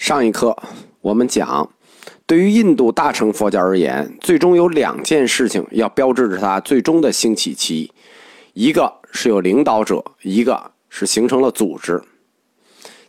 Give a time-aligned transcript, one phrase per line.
[0.00, 0.56] 上一课
[1.02, 1.68] 我们讲，
[2.24, 7.92] 对于印度大乘佛教而言，最终有两件事情要标志着它最终的兴起期：
[8.54, 12.02] 一个是有领导者，一个是形成了组织。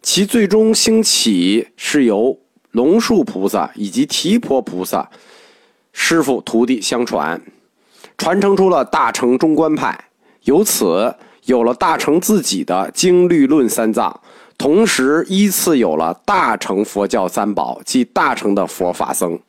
[0.01, 2.37] 其最终兴起是由
[2.71, 5.09] 龙树菩萨以及提婆菩萨
[5.93, 7.41] 师傅徒弟相传，
[8.17, 9.97] 传承出了大乘中观派，
[10.43, 11.15] 由此
[11.45, 14.19] 有了大乘自己的经律论三藏。
[14.61, 19.39] 同时，依次有了大乘佛教三宝，即大乘的佛法僧。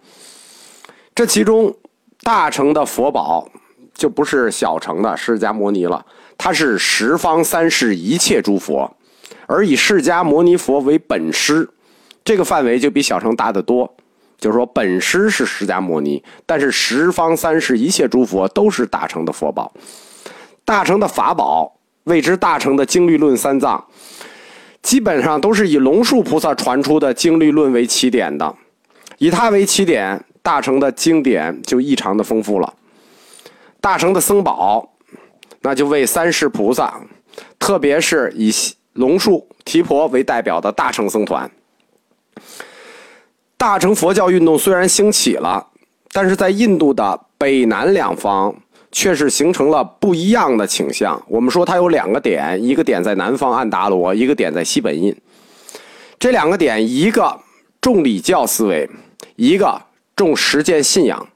[1.15, 1.77] 这其中，
[2.23, 3.47] 大乘的佛宝
[3.93, 6.07] 就不是小乘的释迦牟尼了，
[6.39, 8.91] 它是十方三世一切诸佛，
[9.47, 11.69] 而以释迦牟尼佛为本师，
[12.25, 13.95] 这个范围就比小乘大得多。
[14.39, 19.71] 就是说，本师是释迦牟尼，但是十方三世一切诸佛都是大乘的佛宝。
[20.65, 21.71] 大乘的法宝
[22.05, 23.85] 谓之大乘的经律论三藏。
[24.83, 28.55] 基本上都是以龙树菩萨传出的经律论为起点的，
[29.19, 32.75] 以它为起点，大乘的经典就异常的丰富了。
[33.81, 34.93] 大乘的僧宝，
[35.61, 37.01] 那就为三世菩萨，
[37.59, 38.53] 特别是以
[38.95, 41.51] 龙树、提婆为代表的大乘僧团。
[43.57, 45.69] 大乘佛教运动虽然兴起了，
[46.13, 48.55] 但是在印度的北南两方。
[48.93, 51.21] 却是形成了不一样的倾向。
[51.27, 55.17] 我们说它有两个点，一个点在南方安达罗，一个点在西本印。
[56.19, 57.41] 这两个点，一个
[57.81, 58.89] 重礼教思维，
[59.35, 59.81] 一个
[60.15, 61.27] 重实践信仰。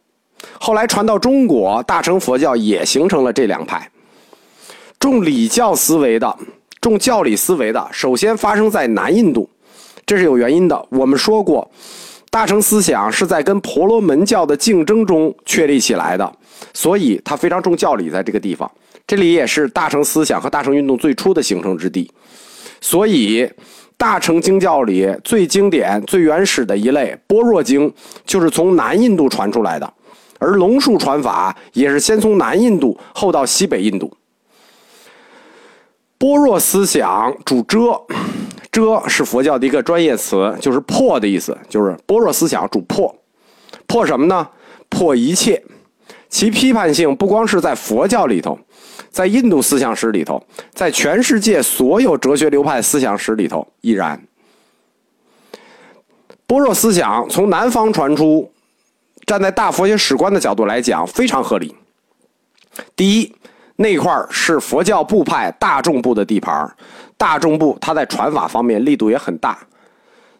[0.60, 3.90] 后来传到中国，大乘佛教也形成了这两派。
[5.00, 6.36] 重礼教思维的，
[6.80, 9.48] 重教理思维的，首先发生在南印度，
[10.04, 10.86] 这是有原因的。
[10.90, 11.68] 我们说过。
[12.30, 16.32] 大乘思想是在跟婆罗门教的竞争中确立起来的，
[16.74, 18.70] 所以它非常重教理，在这个地方，
[19.06, 22.10] 这里也是大乘思想和大乘运动最初的形成之地。
[22.80, 23.48] 所以，
[23.96, 27.90] 大乘经教里最经典、最原始的一类般若经，
[28.26, 29.90] 就是从南印度传出来的，
[30.38, 34.12] 而龙树传法也是先从南印度，后到西北印度。
[36.18, 37.98] 般若思想主遮。
[38.76, 43.16] 遮是佛教的一个专业词，就是破的意思，就是般若思想主破，
[43.86, 44.46] 破什么呢？
[44.90, 45.64] 破一切。
[46.28, 48.58] 其批判性不光是在佛教里头，
[49.08, 50.44] 在印度思想史里头，
[50.74, 54.22] 在全世界所有哲学流派思想史里头亦然。
[56.46, 58.52] 般若思想从南方传出，
[59.24, 61.74] 站在大佛学史观的角度来讲，非常合理。
[62.94, 63.35] 第一。
[63.76, 66.74] 那块是佛教部派大众部的地盘
[67.16, 69.58] 大众部它在传法方面力度也很大，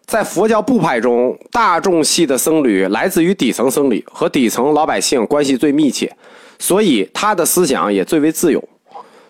[0.07, 6.11] 在佛教部派中，大众系的僧侣来自于底层僧侣，和底层老百姓关系最密切，
[6.59, 8.63] 所以他的思想也最为自由、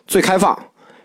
[0.07, 0.57] 最开放，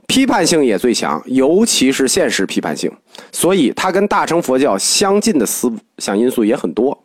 [0.08, 2.92] 批判性也最强，尤其是现实批判性，
[3.32, 6.96] 所以他跟大乘佛教相近的思想因素也很多。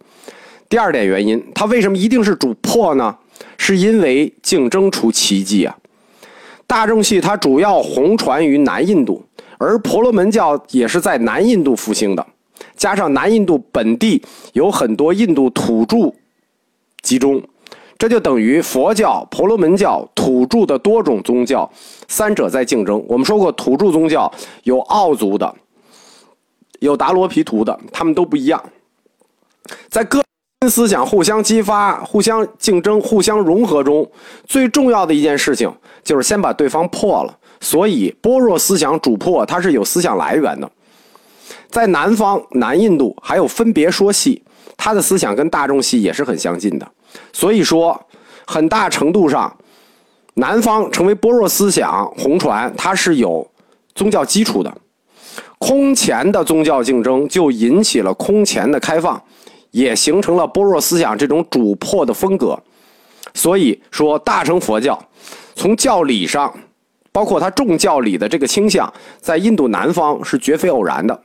[0.69, 3.17] 第二点原因，他为什么一定是主破呢？
[3.59, 5.77] 是因为竞争出奇迹啊！
[6.67, 9.25] 大众系它主要弘传于南印度，
[9.59, 12.27] 而婆罗门教也是在南印度复兴的。
[12.75, 14.23] 加上南印度本地
[14.53, 16.13] 有很多印度土著
[17.03, 17.43] 集中，
[17.97, 21.71] 这就等于佛教、婆罗门教、土著的多种宗教
[22.09, 23.03] 三者在竞争。
[23.09, 24.31] 我们说过，土著宗教
[24.65, 25.55] 有奥族的，
[26.81, 28.63] 有达罗毗荼的，他们都不一样，
[29.89, 30.23] 在各。
[30.69, 34.09] 思想互相激发、互相竞争、互相融合中，
[34.47, 35.73] 最重要的一件事情
[36.03, 37.37] 就是先把对方破了。
[37.61, 40.71] 所以，般若思想主破，它是有思想来源的。
[41.71, 44.43] 在南方、南印度还有分别说系，
[44.77, 46.87] 他的思想跟大众系也是很相近的。
[47.33, 48.01] 所以说，
[48.47, 49.55] 很大程度上，
[50.35, 53.47] 南方成为般若思想红传，它是有
[53.95, 54.73] 宗教基础的。
[55.59, 59.21] 空前的宗教竞争就引起了空前的开放。
[59.77, 62.59] 也形成了般若思想这种主破的风格，
[63.35, 64.99] 所以说大乘佛教
[65.55, 66.51] 从教理上，
[67.13, 71.21] 包括它重教理的这个倾向，在印度南方是绝非偶然的。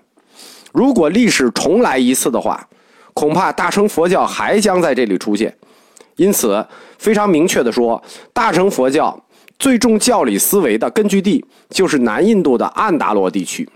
[0.73, 2.67] 如果历史重来一次的话，
[3.13, 5.55] 恐怕大乘佛教还将在这里出现。
[6.17, 6.67] 因此，
[6.97, 8.03] 非常明确的说，
[8.33, 9.17] 大乘佛教
[9.57, 13.69] 最重教理思维的根据地就是南印度的安达罗地区。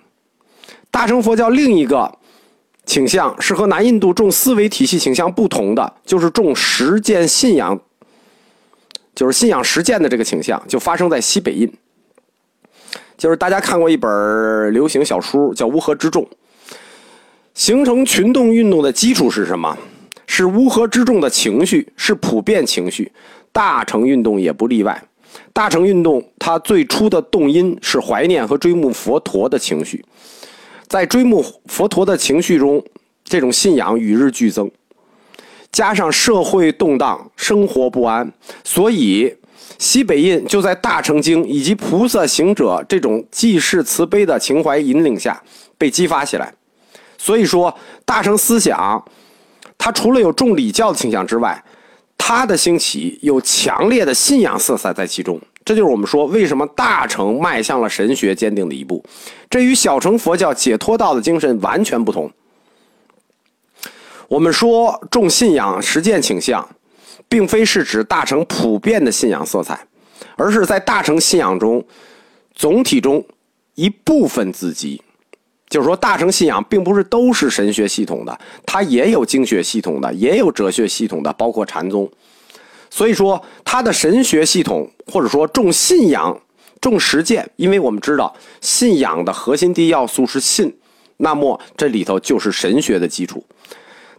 [0.92, 2.20] 大乘佛教另一个。
[2.86, 7.80] 倾向是和南印度重思维体系倾向不同的，就是重实践信仰，
[9.16, 11.72] 就是信仰实践的这个倾向，就发生在西北印。
[13.18, 16.24] 就是大家看过一本流行小说，叫《乌合之众》。
[17.54, 19.78] 形成群众运动的基础是什么？
[20.28, 23.12] 是乌合之众的情绪，是普遍情绪。
[23.52, 25.02] 大乘运动也不例外。
[25.54, 30.04] 大乘运动它最初的动因是怀念和追慕佛陀的情绪。
[30.88, 32.84] 在追慕佛陀的情绪中，
[33.24, 34.70] 这种信仰与日俱增，
[35.72, 38.32] 加上社会动荡、生活不安，
[38.64, 39.36] 所以
[39.78, 45.42] 西北印就在大乘经以及菩萨行者这种济世慈悲的情怀引领下
[45.78, 46.54] 被激发起来。
[47.18, 49.04] 所以说，大乘思想
[49.78, 51.64] 它除了有重礼教的倾向之外，
[52.18, 55.42] 它的兴起有强烈的信仰色彩在其中。
[55.66, 59.04] 这就是我们说为什么大乘迈向了神学坚定的一步，
[59.50, 62.32] 这与小乘佛教解脱道的精神完全不同。
[64.28, 66.68] 我们说重信仰实践倾向，
[67.28, 69.88] 并非是指大乘普遍的信仰色彩，
[70.36, 71.84] 而是在大乘信仰中
[72.54, 73.26] 总体中
[73.74, 75.02] 一部分自己。
[75.68, 82.10] 就是说，大乘信仰并不是都是神学系统的，它也有经学系统的，也有哲学系统的，包括禅宗。
[82.96, 86.40] 所以说，他的神学系统或者说重信仰、
[86.80, 90.74] 重实践，因为我们知道信仰的核心第一要素是信，
[91.18, 93.46] 那么这里头就是神学的基础。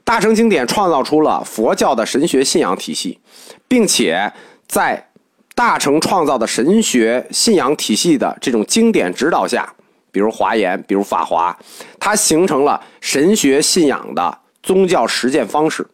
[0.04, 3.18] 大乘经典创造出了佛教的神学信仰体系，
[3.66, 4.30] 并且
[4.68, 5.08] 在
[5.54, 9.72] 大乘创造的神学信仰体系的这种经典指导下，
[10.12, 11.58] 比如华严，比如法华，
[11.98, 15.88] 它形成了神学信仰的宗教实践方式。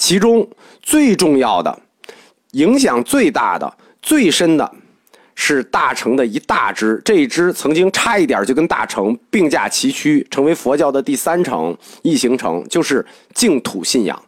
[0.00, 0.48] 其中
[0.82, 1.78] 最重要的、
[2.52, 4.72] 影响最大的、最深的。
[5.42, 14.22] 是大乘的一大支，这一支曾经差一点就跟大乘并驾齐驱，成为佛教的第三乘一行成，就是净土信仰。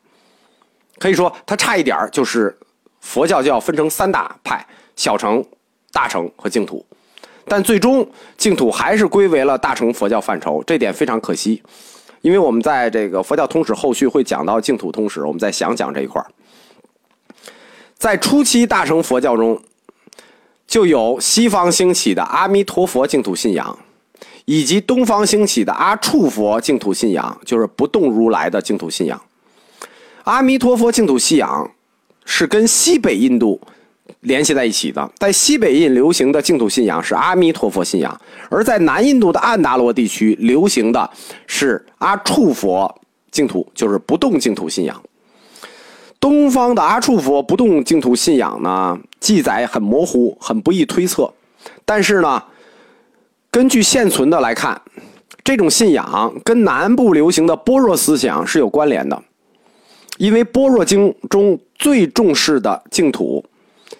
[0.99, 2.57] 可以说，它差一点就是
[3.01, 4.67] 佛教就要分成三大派：
[4.97, 5.45] 小乘、
[5.93, 6.83] 大乘和净土。
[7.45, 8.09] 但最终，
[8.39, 11.63] 净土还是归为了大乘佛教范畴，这点非常可惜。
[12.23, 16.25] 因为我们在这个佛教通史后续会讲到净土通史，我们再详讲这一块
[17.99, 19.61] 在初期大乘佛教中。
[20.65, 23.79] 就有西方兴起的阿弥陀佛净土信仰，
[24.47, 29.21] 以及东方兴起的阿处佛净土信仰，就是不动如来的净土信仰。
[30.25, 31.71] 阿弥陀佛净土信仰
[32.25, 33.61] 是跟西北印度
[34.21, 41.11] 联系在一起的，在西北印流行的净土信仰是阿弥陀佛信仰，而在南印度的安达罗地区流行的
[41.47, 43.01] 是阿处佛
[43.31, 45.03] 净土，就是不动净土信仰。
[46.21, 51.33] 东方的阿处佛不动净土信仰呢，记载很模糊，很不易推测。
[51.85, 52.43] 但是呢，
[53.51, 54.81] 根据现存的来看，
[55.43, 59.21] 这种信仰跟南部流行的般若思想是有关联的。
[60.19, 63.45] 因为般若经中最重视的净土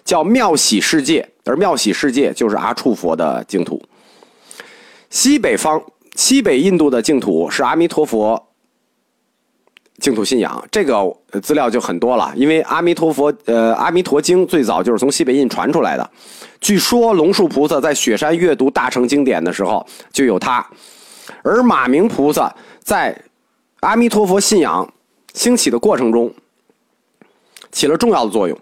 [0.05, 3.81] 叫妙喜世界，而妙喜世界就是阿处佛的净土。
[5.09, 5.81] 西北方
[6.15, 8.47] 西北印度的净土是阿弥陀佛。
[9.99, 16.11] 净土信仰这个资料就很多了，因为阿弥陀佛，呃，《阿弥陀经》最早就是从西北印传出来的。
[16.59, 20.67] 据说龙树菩萨在雪山阅读大乘经典的时候就有它，
[21.43, 23.15] 而马明菩萨在
[23.81, 24.91] 阿弥陀佛信仰
[25.35, 26.33] 兴起的过程中
[27.71, 28.59] 起了重要的作用。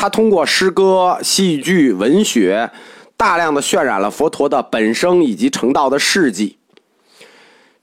[0.00, 2.70] 他通过诗歌、戏剧、文学，
[3.18, 6.56] 大量的渲染了佛陀的本生以及成道的事迹。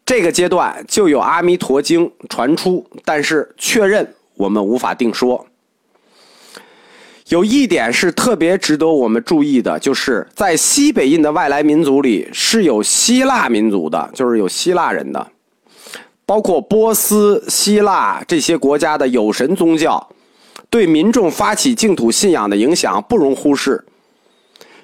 [0.03, 5.45] 这个阶段就有《阿弥陀经》传出，但是确认我们无法定说。
[7.27, 15.27] 有一点是特别值得我们注意的，就是在西北印的外来民族里是有希腊民族的，就是有希腊人的，
[16.25, 20.09] 包括波斯、希腊这些国家的有神宗教，
[20.69, 23.83] 对民众发起净土信仰的影响不容忽视。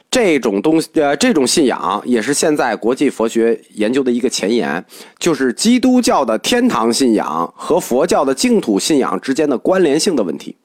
[0.09, 4.85] 这种东西，呃，这种信仰也是现在国际佛学研究的一个前沿，
[5.17, 10.55] 就是基督教的天堂信仰和佛教的净土信仰之间的关联性的问题。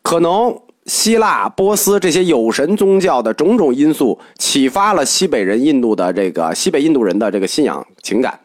[0.00, 8.40] 可能希腊、波斯这些有神宗教的种种因素启发了西北人、印度的这个西北印度人的这个信仰情感。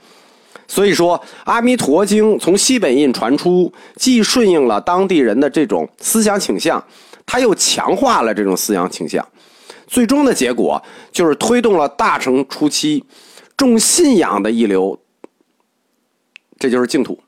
[0.71, 6.81] 所以说，《阿弥陀经》从西北印传出，既顺应了当地人的这种思想倾向，
[7.25, 9.27] 它又强化了这种思想倾向。
[9.85, 13.03] 最终的结果就是推动了大乘初期
[13.57, 14.97] 重信仰的一流，
[16.57, 17.19] 这就是净土。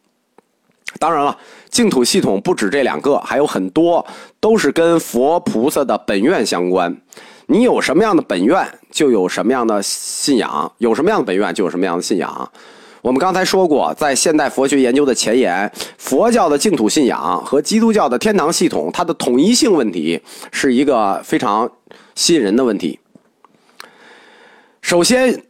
[0.97, 1.37] 当然了，
[1.69, 4.05] 净土系统不止这两个，还有很多
[4.39, 6.95] 都是跟佛菩萨的本愿相关。
[7.47, 12.49] 你有什么样的本愿，就有什么样的信仰；有什么样的本愿，就有什么样的信仰。
[13.03, 21.69] 我们刚才说过，在现代佛学研究的前沿，佛教的净土信仰和基督教的天堂系统，它的统一性问题是一个非常。
[22.15, 22.99] 吸引人的问题。
[24.81, 25.43] 首先，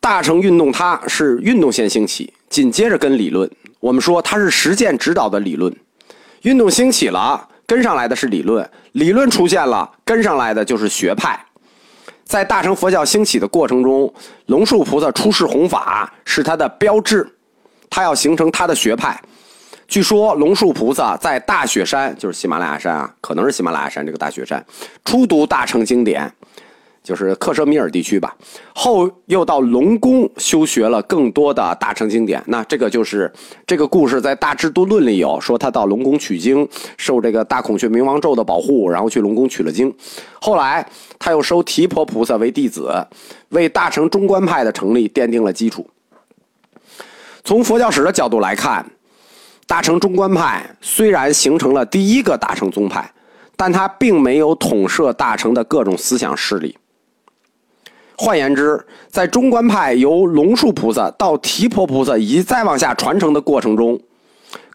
[0.00, 3.48] 大乘运动它是运动先兴起，紧接着跟理论。
[3.78, 5.72] 我们说它是实践指导的理论。
[6.42, 11.38] 运动兴起了，跟上来的是理论；理论出现了，跟上来的就是学派。
[12.28, 14.12] 在大乘佛教兴起的过程中，
[14.46, 17.26] 龙树菩萨出世弘法是他的标志，
[17.88, 19.18] 他要形成他的学派。
[19.88, 24.62] 据说龙树菩萨在大雪山，就是喜马拉雅山啊，可能是喜马拉雅山这个大雪山，
[25.06, 26.30] 初读大乘经典，
[27.08, 28.36] 就是克什米尔地区吧。
[28.74, 32.42] 后又到龙宫修学了更多的大乘经典。
[32.46, 33.32] 那这个就是
[33.66, 39.90] 这个故事在《大智度论》里有说，他到龙宫取经，受这个大孔雀明王咒的保护，然后去龙宫取了经。
[40.38, 40.86] 后来
[41.18, 42.92] 他又收提婆菩萨为弟子，
[43.48, 45.88] 为大乘中观派的成立奠定了基础。
[47.42, 48.84] 从佛教史的角度来看。
[49.66, 53.12] 大乘中观派虽然形成了第一个大乘宗派，
[53.54, 56.74] 但它并没有统摄大乘的各种思想势力。
[58.20, 63.98] 换言之，在中观派由龙树菩萨到提婆菩萨以及再往下传承的过程中，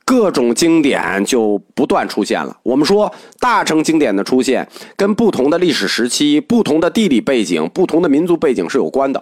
[0.06, 2.58] 各种经典就不断出现了。
[2.64, 9.22] 我们说，大乘经典的出现跟不同的历史时期、不同的地理背景、不同的民族背景是有关的。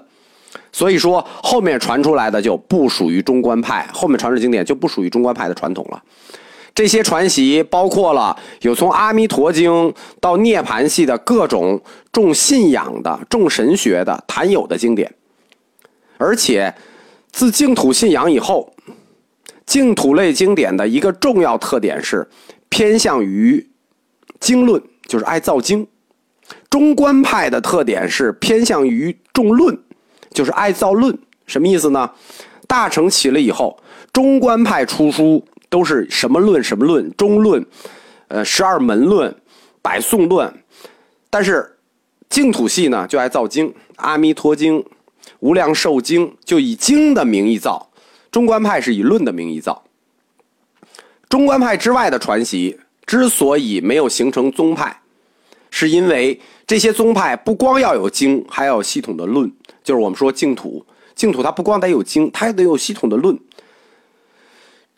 [0.72, 6.00] 所以说，后面传出来的就不属于中观派，后面传世经典就不属于中观派的传统了。
[6.74, 9.72] 这些传习包括了有从《阿弥陀经》
[10.20, 15.14] 到涅盘系的各种重信仰的、重神学的、谈有的经典。
[16.18, 16.74] 而且，
[17.32, 18.74] 自净土信仰以后，
[19.66, 22.28] 净土类经典的一个重要特点是
[22.70, 23.70] 偏向于
[24.40, 25.86] 经论，就是爱造经；
[26.70, 29.78] 中观派的特点是偏向于重论。
[30.34, 32.10] 就是爱造论，什么意思呢？
[32.66, 33.78] 大乘起了以后，
[34.14, 37.66] 中观派出书都是什么论什么论，中论，
[38.28, 39.34] 呃，十二门论，
[39.82, 40.54] 百颂论。
[41.30, 41.78] 但是
[42.30, 44.80] 净土系呢，就爱造经，《阿弥陀经》
[45.40, 47.90] 《无量寿经》，就以经的名义造；
[48.30, 49.82] 中观派是以论的名义造。
[51.30, 55.02] 中观派之外的传习之所以没有形成宗派，
[55.70, 56.38] 是因为
[56.68, 59.50] 这些宗派不光要有经，还要有系统的论。
[59.86, 60.86] 就是我们说净土，
[61.16, 63.40] 净土它不光得有经，它还得有系统的论。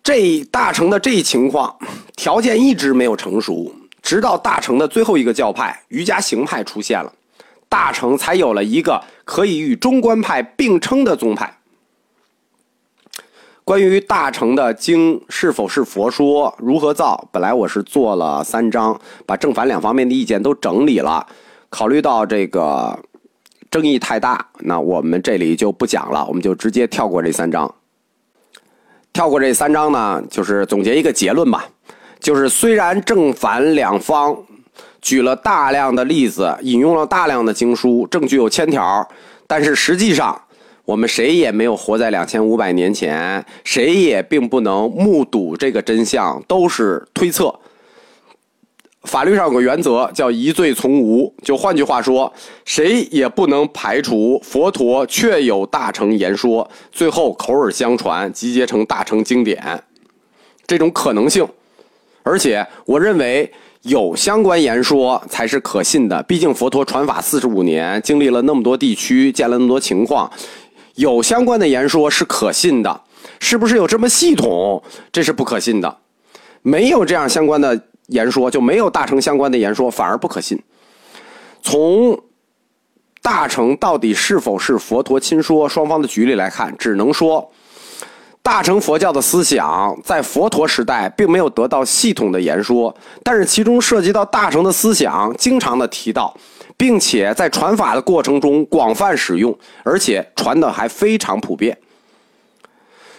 [0.03, 1.73] 这大成的这一情况
[2.17, 7.11] 条件一直没有成熟，直到大成的最后一个教派瑜伽行派出现了，
[7.69, 11.57] 大成才有了一个可以与中观派并称的宗派。
[13.63, 21.25] 关于大成的经是否是佛说，如何造，本来我是做了三章，把正反两方面的意见都整理了，
[21.69, 22.99] 考虑到这个。
[23.71, 27.73] 争议太大，那我们这里就不讲了，我们就直接跳过这三章。
[29.13, 31.67] 跳过这三章呢，就是总结一个结论吧，
[32.19, 34.35] 就是虽然正反两方
[35.03, 39.07] 举了大量的例子，引用了大量的经书，证据有千条，
[39.45, 40.41] 但是实际上
[40.83, 47.53] 我们谁也没有活在两千五百年前，谁也并不能目睹这个真相，都是推测。
[49.03, 52.31] 法律上有个原则叫疑罪从无，就换句话说，
[52.63, 59.83] 谁也不能排除佛陀确有大乘言说，最后口耳相传集结成大乘经典
[60.65, 61.45] 这种可能性。
[62.23, 66.23] 而且，我认为有相关言说才是可信的。
[66.23, 70.31] 毕竟佛陀传法四十五年，经历了那么多地区，见了那么多情况，
[70.95, 73.01] 有相关的言说是可信的。
[73.41, 74.81] 是不是有这么系统？
[75.11, 75.97] 这是不可信的。
[76.61, 77.77] 没有这样相关的。
[78.13, 80.61] 言说就没有大乘相关的言说，反而不可信。
[81.61, 82.17] 从
[83.21, 87.51] 大乘到底是否是佛陀亲说，双方的局力来看，只能说
[88.41, 96.35] 大乘佛教的思想在佛陀时代并没有得到系统的言说，但是其中涉及到大乘的思想，经常的提到，
[96.77, 101.75] 并且在传法的过程中广泛使用，而且传的还非常普遍。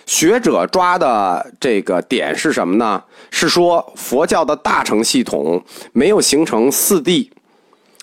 [0.07, 3.03] 学者抓的这个点是什么呢？
[3.31, 7.29] 是说佛教的大乘系统没有形成四谛、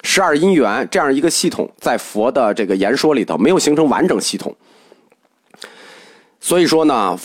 [0.01, 4.55] 十二因缘这样一个系统，在佛的这个言说里头没有形成完整系统。
[6.39, 7.17] 所以说呢，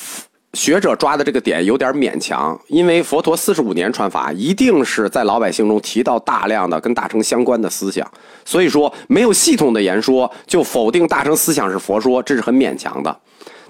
[0.53, 8.07] 学者抓的这个点有点勉强，因为佛陀四十五年传法，一定是在老百姓中提到大量的跟大乘相关的思想。
[8.45, 13.21] 所以说，没有系统的言说就否定大乘思想是佛说，这是很勉强的。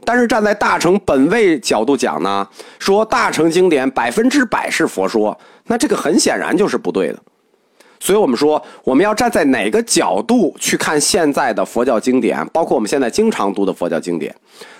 [0.06, 2.48] 但是站在大乘本位角度讲呢，
[2.78, 7.18] 说大乘经典百分之百是佛说，那这个很显然就是不对的。
[7.98, 14.32] 所以我们说，我们要站在哪个角度去看现在的佛教经典，包括我们现在经常读的佛教经典。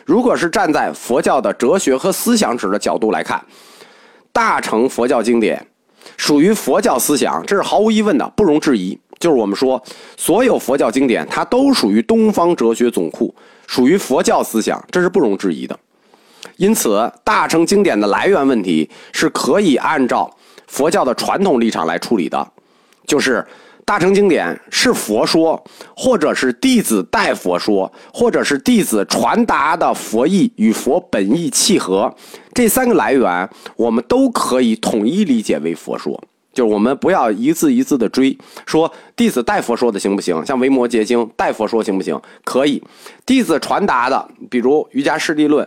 [0.04, 3.42] 如果是站在佛教的哲学和思想史的角度来看，
[4.32, 5.66] 大乘佛教经典
[6.16, 8.96] 属于佛教思想，这是毫无疑问的，不容置疑。
[9.18, 9.82] 就是我们说，
[10.18, 13.34] 所有佛教经典它都属于东方哲学总库。
[13.66, 15.78] 属于佛教思想，这是不容置疑的。
[16.56, 20.34] 因此，大乘经典的来源问题是可以按照
[20.66, 22.46] 佛教的传统立场来处理的，
[23.06, 23.46] 就是
[23.84, 25.62] 大乘经典是佛说，
[25.94, 32.12] 或者是弟子代佛说，或者是弟子传达的佛意与佛本意契合，
[32.54, 36.20] 这三个来源我们都可以统一理解为佛说。
[36.56, 38.34] 就是我们不要一字一字的追，
[38.64, 40.34] 说弟子代佛说的行不行？
[40.46, 42.18] 像《维摩诘经》代佛说行不行？
[42.44, 42.82] 可以。
[43.26, 45.62] 弟子传达的，比如《瑜伽师地论》，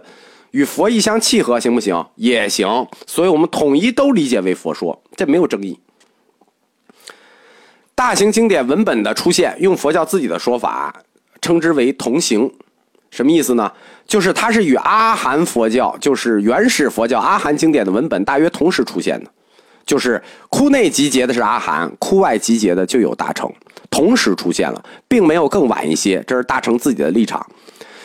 [0.49, 2.03] 与佛意相契合行不行？
[2.15, 2.87] 也行。
[3.05, 5.79] 所以我们统一都理解为佛说，这没有争议。
[7.93, 11.03] 大型经典文本的出现，用佛教自己的说法
[11.39, 12.51] 称之为同行，
[13.11, 13.71] 什么意思呢？
[14.07, 19.29] 就是它是与阿含佛教，就是原始佛教阿含经典的文本大约同时出现的，
[19.89, 23.51] 就是窟内集结的是阿含，窟外集结的就有大乘，
[23.89, 27.43] 同时出现了，并没有更晚一些，这是大乘自己的立场。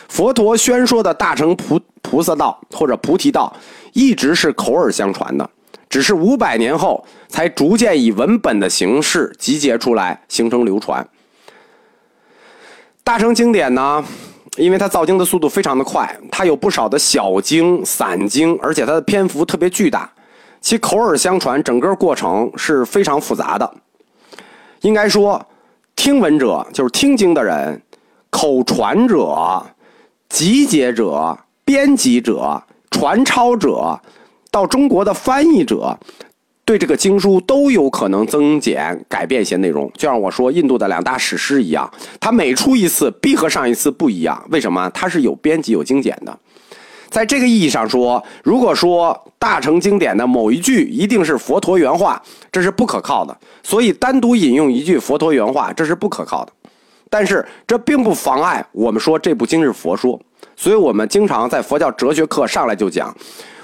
[0.09, 3.55] 佛陀宣说的大乘菩菩萨道或者菩提道，
[3.93, 5.47] 一直是口耳相传的。
[5.87, 11.07] 只是五百年后才逐渐以文本的形式集结出来，形成流传。
[13.03, 14.03] 大乘经典呢，
[14.57, 20.11] 因为它造经的速度非常的快，它有不少的小经、散经，而且它的篇幅特别巨大，
[20.61, 23.71] 其口耳相传整个过程是非常复杂的。
[24.81, 25.43] 应该说，
[25.95, 27.81] 听闻者就是听经的人，
[28.29, 29.63] 口传者、
[30.29, 33.99] 集结者、编辑者、传抄者。
[34.51, 35.99] 到中国的翻译者，
[36.63, 44.41] 对这个经书都有可能增减改变一些内容，就像我说印度的两大史诗一样，它每出一次必和上一次不一样。
[44.49, 44.89] 为什么？
[44.91, 46.39] 它是有编辑、有精简的。
[47.09, 52.21] 在这个意义上说，如果说大乘经典的某一句一定是佛陀原话，
[52.51, 53.37] 这是不可靠的。
[53.63, 56.51] 所以单独引用一句佛陀原话，这是不可靠的。
[57.09, 60.19] 但是这并不妨碍我们说这部经是佛说。
[60.55, 63.15] 所以我们经常在佛教哲学课上来就讲。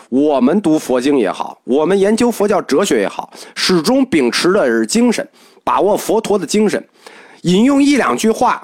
[0.09, 5.25] 我们读佛经也好，我们研究佛教哲学也好，始终秉持的是精神，
[5.63, 6.85] 把握佛陀的精神，
[7.43, 8.61] 引用一两句话，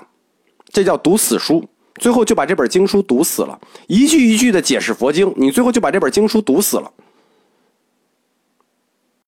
[0.74, 1.64] 这叫读死书，
[1.98, 3.60] 最后就把这本经书读死了。
[3.88, 6.92] 一句一句的解释佛经，你最后就把这本经书读死了。